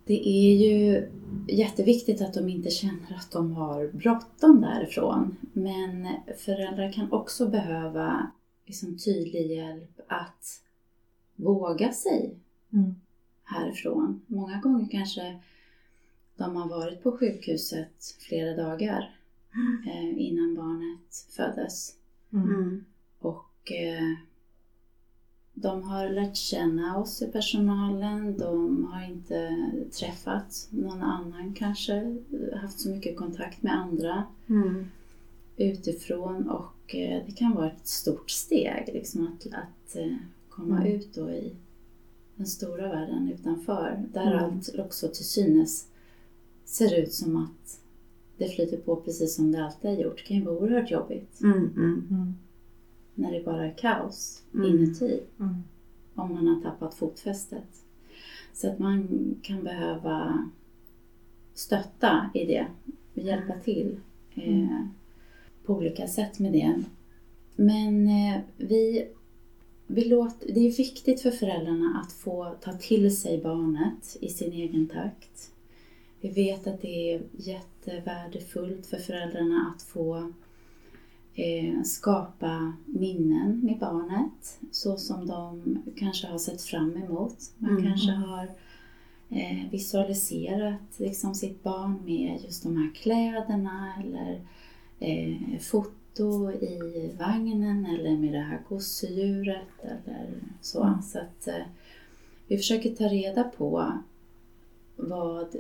[0.05, 1.09] Det är ju
[1.49, 5.37] jätteviktigt att de inte känner att de har bråttom därifrån.
[5.53, 8.31] Men föräldrar kan också behöva
[8.67, 10.63] liksom tydlig hjälp att
[11.37, 12.35] våga sig
[12.73, 12.95] Mm.
[13.45, 14.21] härifrån.
[14.27, 15.41] Många gånger kanske
[16.37, 19.17] de har varit på sjukhuset flera dagar
[19.87, 21.95] eh, innan barnet föddes.
[22.33, 22.85] Mm.
[23.19, 24.28] Och eh,
[25.63, 28.39] de har lärt känna oss i personalen.
[28.39, 32.17] De har inte träffat någon annan kanske,
[32.57, 34.85] haft så mycket kontakt med andra Mm.
[35.57, 40.17] utifrån och eh, det kan vara ett stort steg liksom att, att eh,
[40.51, 40.93] komma Mm.
[40.93, 41.53] ut då i
[42.37, 44.05] den stora världen utanför.
[44.13, 44.45] Där Mm.
[44.45, 45.87] allt också till synes
[46.65, 47.81] ser ut som att
[48.37, 50.17] det flyter på precis som det alltid har gjort.
[50.17, 52.35] Det kan ju vara oerhört jobbigt Mm.
[53.19, 53.25] Mm.
[53.25, 53.33] Mm.
[53.33, 54.67] när det bara är kaos Mm.
[54.71, 55.21] inuti.
[55.41, 55.55] Mm.
[56.15, 57.85] om man har tappat fotfästet.
[58.53, 59.09] Så att man
[59.43, 60.49] kan behöva
[61.55, 62.67] stötta i det,
[63.15, 63.97] hjälpa till
[64.35, 64.87] eh,
[65.65, 66.83] på olika sätt med det.
[67.57, 69.09] Men eh, vi,
[69.87, 74.53] vi låter, det är viktigt för föräldrarna att få ta till sig barnet i sin
[74.53, 75.53] egen takt.
[76.21, 80.33] Vi vet att det är jättevärdefullt för föräldrarna att få
[81.85, 87.37] skapa minnen med barnet så som de kanske har sett fram emot.
[87.59, 87.83] Man Mm.
[87.85, 88.45] kanske har
[89.31, 94.41] eh, visualiserat liksom, sitt barn med just de här kläderna eller
[95.01, 100.27] eh, foto i vagnen eller med det här gosedjuret eller
[100.61, 100.83] så.
[100.83, 101.03] Mm.
[101.03, 101.67] Så att eh,
[102.47, 103.93] vi försöker ta reda på
[104.97, 105.57] vad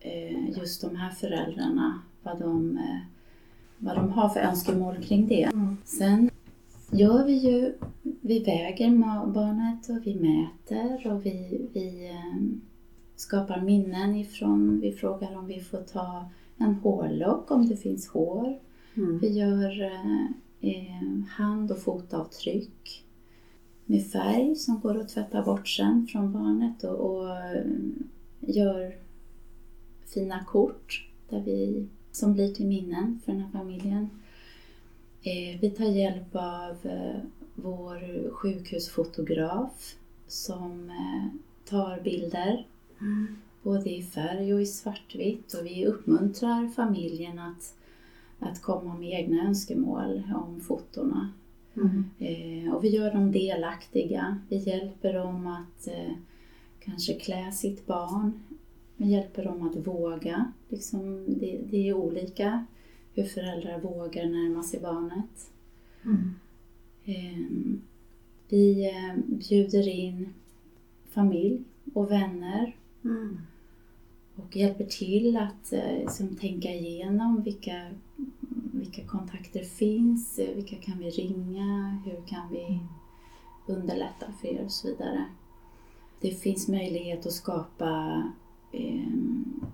[0.00, 2.98] eh, just de här föräldrarna, vad de, eh,
[3.82, 5.42] vad de har för önskemål kring det.
[5.42, 5.76] Mm.
[5.84, 6.30] Sen
[6.90, 7.74] gör vi ju,
[8.20, 8.90] vi väger
[9.32, 12.42] barnet och vi mäter och vi, vi eh,
[13.16, 18.58] skapar minnen ifrån, vi frågar om vi får ta en hårlock om det finns hår.
[18.94, 19.18] Mm.
[19.18, 20.24] Vi gör eh,
[20.60, 23.04] eh, hand och fotavtryck
[23.86, 27.64] med färg som går att tvätta bort sen från barnet och, och eh,
[28.40, 28.96] gör
[30.14, 34.10] fina kort där vi, som blir till minnen för den här familjen.
[35.22, 37.20] Eh, vi tar hjälp av eh,
[37.54, 39.94] vår sjukhusfotograf
[40.26, 42.66] som eh, tar bilder
[43.02, 43.36] Mm.
[43.62, 47.74] både i färg och i svartvitt och vi uppmuntrar familjen att,
[48.38, 51.32] att komma med egna önskemål om fotona.
[51.76, 52.04] Mm.
[52.18, 54.38] Eh, och vi gör dem delaktiga.
[54.48, 56.12] Vi hjälper dem att eh,
[56.80, 58.32] kanske klä sitt barn.
[59.02, 60.52] Vi hjälper dem att våga.
[60.68, 62.66] Liksom, det, det är olika
[63.14, 65.50] hur föräldrar vågar närma sig barnet.
[66.04, 66.34] Mm.
[67.04, 67.46] Eh,
[68.48, 70.28] vi eh, bjuder in
[71.10, 71.62] familj
[71.94, 73.38] och vänner Mm.
[74.36, 77.90] och hjälper till att eh, liksom, tänka igenom vilka,
[78.72, 82.80] vilka kontakter finns, eh, vilka kan vi ringa, hur kan vi
[83.66, 85.24] underlätta för er och så vidare.
[86.20, 88.22] Det finns möjlighet att skapa,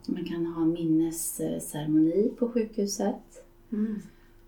[0.06, 3.44] man kan ha en minnesceremoni på sjukhuset.
[3.72, 3.96] Mm.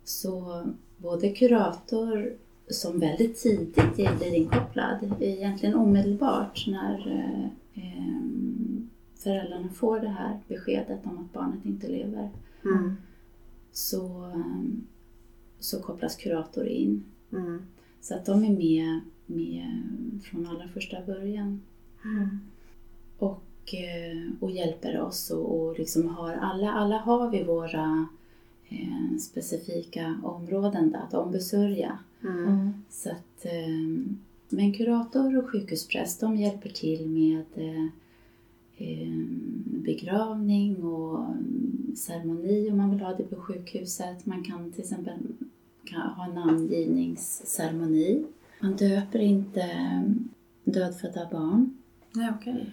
[0.05, 0.63] Så
[0.97, 2.33] både kurator
[2.69, 7.45] som väldigt tidigt blir inkopplad, egentligen omedelbart när eh,
[7.85, 8.15] eh,
[9.15, 12.31] föräldrarna får det här beskedet om att barnet inte lever,
[12.65, 12.93] Mm.
[13.73, 14.65] så, eh,
[15.59, 17.05] så kopplas kurator in.
[17.33, 17.63] Mm.
[18.01, 19.67] Så att de är med, med
[20.23, 21.63] från allra första början
[22.05, 22.29] Mm.
[23.62, 25.31] Och, eh, och hjälper oss.
[25.31, 28.07] Och, och liksom har, alla, alla har vi våra
[28.68, 31.99] eh, specifika områden där att ombesörja.
[32.23, 32.49] Mm.
[32.49, 32.73] Mm.
[32.90, 34.12] Så att, eh,
[34.49, 37.85] men kurator och sjukhuspräst de hjälper till med eh,
[38.77, 39.14] eh,
[39.64, 44.27] begravning och mm, ceremoni om man vill ha det på sjukhuset.
[44.27, 45.18] Man kan till exempel
[45.85, 48.25] kan ha en namngivningsceremoni.
[48.61, 50.03] Man döper inte eh,
[50.64, 51.77] dödfödda barn.
[52.12, 52.70] Nej, okej.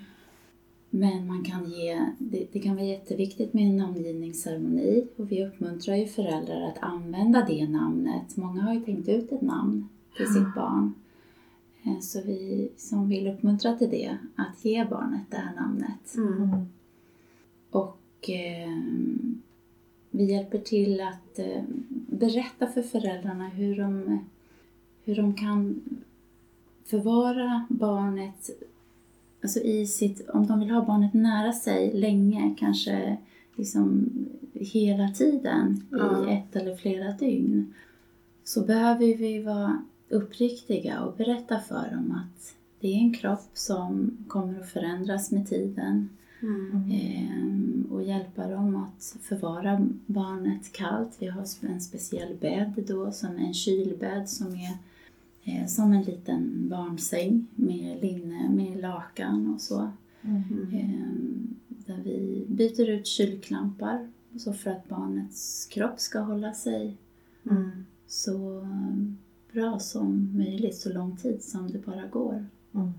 [0.90, 5.96] Men man kan ge, det, det kan vara jätteviktigt med en namngivningsceremoni och vi uppmuntrar
[5.96, 8.38] ju föräldrar att använda det namnet.
[8.38, 10.94] Många har ju tänkt ut ett namn till sitt barn.
[11.84, 16.16] Eh, Så vi som vill uppmuntra till det, att ge barnet det här namnet.
[16.16, 16.66] Mm.
[17.72, 18.82] Och eh,
[20.12, 21.64] vi hjälper till att eh,
[22.10, 24.20] berätta för föräldrarna hur de,
[25.04, 25.82] hur de kan
[26.86, 28.50] förvara barnet
[29.44, 33.18] alltså i sitt, om de vill ha barnet nära sig länge, kanske
[33.56, 34.10] liksom
[34.54, 36.30] hela tiden Ja.
[36.30, 37.74] i ett eller flera dygn,
[38.44, 44.18] så behöver vi vara uppriktiga och berätta för dem att det är en kropp som
[44.28, 46.10] kommer att förändras med tiden.
[46.42, 46.92] Mm.
[46.92, 51.16] Ehm, och hjälpa dem att förvara barnet kallt.
[51.20, 54.78] Vi har en speciell bädd då, som är en kylbädd som är
[55.68, 59.92] som en liten barnsäng med linne, med lakan och så.
[60.22, 61.56] Mm.
[61.68, 66.98] Där vi byter ut kylklampar så för att barnets kropp ska hålla sig
[67.52, 67.70] Mm.
[68.08, 68.98] så eh,
[69.54, 72.46] bra som möjligt, så lång tid som det bara går.
[72.74, 72.92] Mm.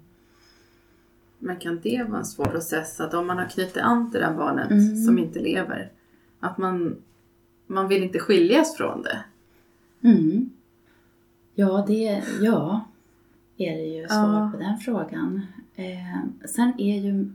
[1.39, 4.27] Men kan det vara en svår process att om man har knutit an till det
[4.27, 4.97] här barnet Mm.
[5.05, 5.93] som inte lever,
[6.41, 6.97] att man,
[7.67, 9.25] man vill inte skiljas från det?
[11.61, 12.81] Ja, det ja,
[13.57, 14.51] är det ju svar Ja.
[14.53, 15.47] på den frågan.
[15.75, 17.31] Eh, sen är ju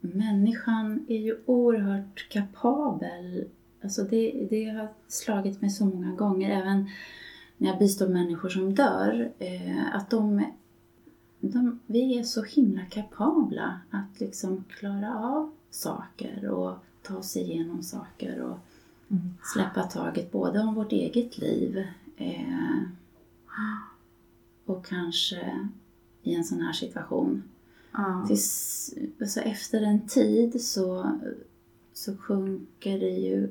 [0.00, 3.44] människan är ju oerhört kapabel.
[3.82, 6.88] Alltså det, det har slagit mig så många gånger, även
[7.56, 10.44] när jag bistår människor som dör, eh, att de,
[11.40, 17.82] de, vi är så himla kapabla att liksom klara av saker och ta sig igenom
[17.82, 18.58] saker och
[19.10, 19.34] Mm.
[19.42, 21.84] släppa taget både om vårt eget liv
[22.16, 22.82] eh,
[24.64, 25.68] och kanske
[26.22, 27.42] i en sån här situation.
[27.92, 28.24] Ja.
[28.28, 31.18] Tills, alltså efter en tid så,
[31.92, 33.48] så sjunker det ju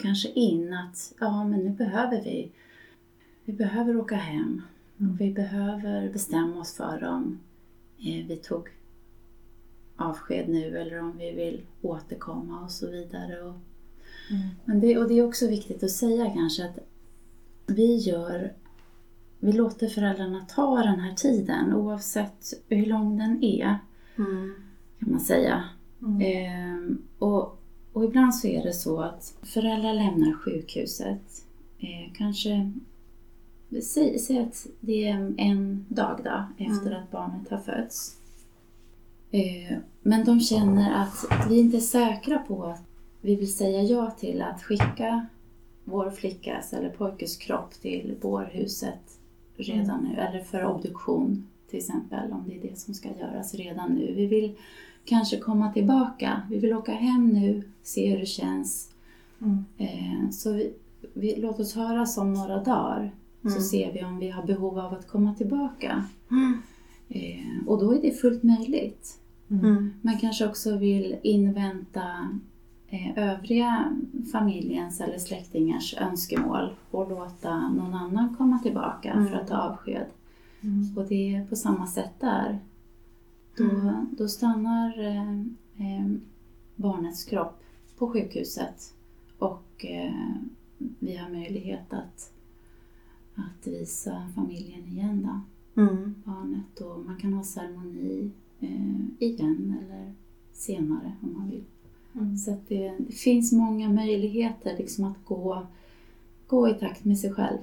[0.00, 2.52] kanske in att ja, men nu behöver vi
[3.44, 4.62] vi behöver åka hem.
[5.00, 5.16] Mm.
[5.16, 7.38] Vi behöver bestämma oss för om
[7.98, 8.68] eh, vi tog
[9.96, 13.42] avsked nu eller om vi vill återkomma och så vidare.
[13.42, 13.54] Och,
[14.30, 14.48] Mm.
[14.64, 16.78] men det, och det är också viktigt att säga kanske att
[17.66, 18.52] vi gör
[19.40, 23.78] vi låter föräldrarna ta den här tiden oavsett hur lång den är
[24.18, 24.54] Mm.
[24.98, 25.64] kan man säga.
[26.02, 26.20] Mm.
[26.20, 27.58] Ehm, och,
[27.92, 31.44] och ibland så är det så att föräldrar lämnar sjukhuset.
[31.78, 32.72] Eh, kanske,
[33.82, 38.16] säg, säg att det är en dag då, efter att barnet har fötts.
[39.30, 42.82] Eh, men de känner att vi inte är säkra på att
[43.20, 45.26] vi vill säga ja till att skicka
[45.84, 49.00] vår flickas eller pojkes kropp till bårhuset
[49.58, 53.92] redan nu, eller för obduktion till exempel, om det är det som ska göras redan
[53.92, 54.12] nu.
[54.12, 54.54] Vi vill
[55.04, 58.90] kanske komma tillbaka, vi vill åka hem nu, se hur det känns.
[59.40, 59.64] Mm.
[59.78, 60.72] Eh, så vi,
[61.14, 63.60] vi, låt oss höras om några dagar, så Mm.
[63.60, 66.04] ser vi om vi har behov av att komma tillbaka.
[66.30, 66.58] Mm.
[67.08, 69.18] Eh, och då är det fullt möjligt.
[69.50, 69.90] Mm.
[70.02, 72.02] Man kanske också vill invänta
[73.16, 73.96] övriga
[74.32, 79.26] familjens eller släktingars önskemål och låta någon annan komma tillbaka Mm.
[79.28, 80.06] för att ta avsked.
[80.60, 80.98] Mm.
[80.98, 82.58] Och det är på samma sätt där.
[83.56, 84.06] Då, Mm.
[84.18, 85.30] då stannar eh,
[85.76, 86.06] eh,
[86.76, 87.62] barnets kropp
[87.98, 88.94] på sjukhuset
[89.38, 90.34] och eh,
[90.98, 92.32] vi har möjlighet att,
[93.34, 95.40] att visa familjen igen då,
[95.82, 96.14] Mm.
[96.24, 96.80] barnet.
[96.80, 100.12] Och man kan ha ceremoni eh, igen eller
[100.52, 101.64] senare om man vill.
[102.14, 102.36] Mm.
[102.36, 105.66] Så att det, det finns många möjligheter liksom att gå,
[106.46, 107.58] gå i takt med sig själv.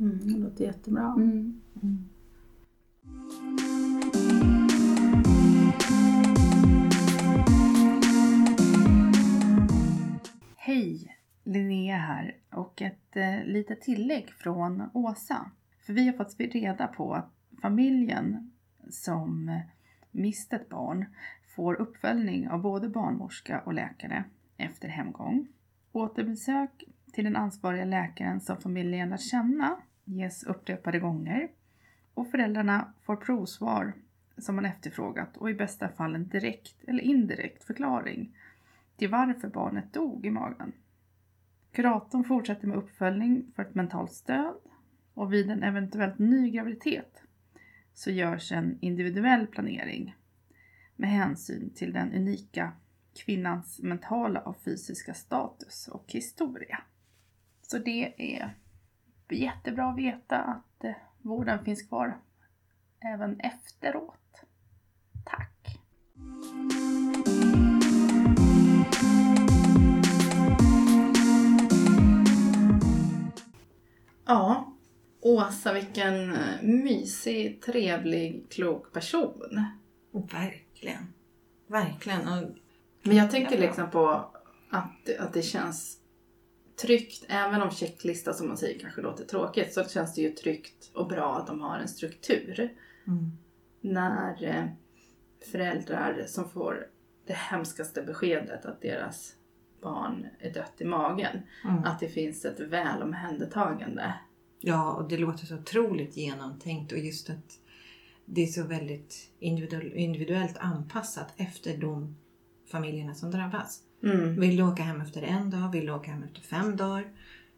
[0.00, 0.18] Mm.
[0.22, 1.14] Det låter jättebra.
[1.16, 1.60] Mm.
[1.82, 2.08] Mm.
[10.56, 11.16] Hej!
[11.44, 15.50] Linnea här och ett eh, litet tillägg från Åsa.
[15.86, 17.32] För vi har fått reda på att
[17.62, 18.52] familjen
[18.90, 19.60] som eh,
[20.10, 21.04] mist ett barn
[21.54, 24.24] får uppföljning av både barnmorska och läkare
[24.56, 25.48] efter hemgång.
[25.92, 31.48] Återbesök till den ansvariga läkaren som familjen lärt känna ges upprepade gånger
[32.14, 33.92] och föräldrarna får provsvar
[34.38, 38.36] som man efterfrågat och i bästa fall en direkt eller indirekt förklaring
[38.96, 40.72] till varför barnet dog i magen.
[41.72, 44.56] Kuratorn fortsätter med uppföljning för ett mentalt stöd
[45.14, 47.22] och vid en eventuellt ny graviditet
[47.94, 50.14] så görs en individuell planering
[51.02, 52.72] med hänsyn till den unika
[53.14, 56.82] kvinnans mentala och fysiska status och historia.
[57.62, 58.54] Så det är
[59.30, 60.92] jättebra att veta att eh,
[61.22, 62.20] vården finns kvar
[63.14, 64.44] även efteråt.
[65.24, 65.78] Tack!
[74.26, 74.72] Ja,
[75.20, 79.66] Åsa, vilken eh, mysig, trevlig, klok person.
[80.12, 80.61] Verkligen.
[81.66, 82.28] Verkligen.
[82.28, 82.48] Och,
[83.02, 84.08] Men jag tänker liksom på
[84.70, 85.98] att, att det känns
[86.82, 90.90] tryggt, även om checklista som man säger kanske låter tråkigt, så känns det ju tryggt
[90.94, 92.74] och bra att de har en struktur.
[93.06, 93.32] mm,
[93.80, 94.64] När eh,
[95.52, 96.86] föräldrar som får
[97.26, 99.34] det hemskaste beskedet att deras
[99.82, 101.84] barn är dött i magen, mm.
[101.84, 104.14] att det finns ett väl omhändertagande.
[104.60, 107.58] Ja, och det låter så otroligt genomtänkt och just att
[108.24, 112.16] det är så väldigt individuell, individuellt anpassat efter de
[112.70, 113.82] familjerna som drabbas.
[114.02, 114.40] Mm.
[114.40, 115.72] Vill du åka hem efter en dag?
[115.72, 117.12] Vill du åka hem efter fem dagar?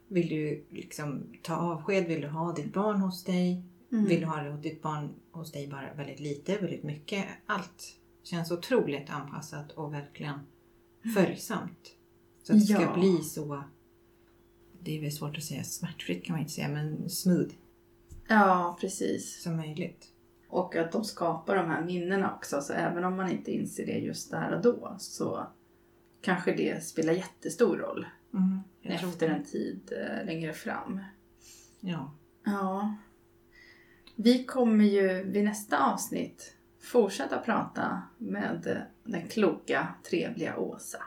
[0.07, 2.07] Vill du liksom ta avsked?
[2.07, 3.63] Vill du ha ditt barn hos dig?
[3.91, 4.05] Mm.
[4.05, 7.25] Vill du ha ditt barn hos dig bara väldigt lite, väldigt mycket?
[7.45, 10.39] Allt känns otroligt anpassat och verkligen
[11.15, 11.91] följsamt.
[12.43, 12.93] Så att det ska Ja.
[12.93, 13.63] bli så,
[14.81, 17.49] det är väl svårt att säga smärtfritt kan man inte säga, men smooth
[18.27, 19.41] Ja, precis.
[19.43, 20.07] som möjligt.
[20.55, 22.61] Och att de skapar de här minnena också.
[22.61, 25.47] Så även om man inte inser det just där och då så
[26.21, 30.99] kanske det spelar jättestor roll Mm, efter en tid eh, längre fram.
[31.79, 32.11] Ja.
[32.45, 32.95] Ja.
[34.15, 41.03] Vi kommer ju vid nästa avsnitt fortsätta prata med eh, den kloka, trevliga Åsa.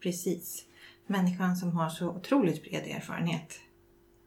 [0.00, 0.66] Precis.
[1.06, 3.60] Människan som har så otroligt bred erfarenhet.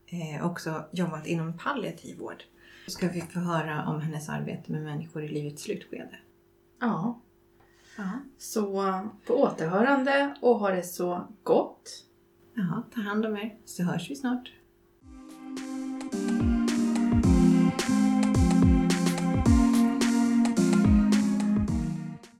[0.06, 2.44] Eh, också jobbat inom palliativ vård
[2.90, 6.16] ska vi få höra om hennes arbete med människor i livets slutskede.
[6.80, 7.22] Ja.
[7.98, 8.10] ja.
[8.38, 8.94] Så
[9.26, 12.06] på återhörande och ha det så gott.
[12.54, 14.52] Ja, ta hand om er så hörs vi snart.